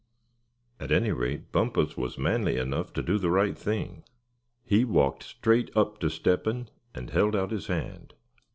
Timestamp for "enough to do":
2.57-3.19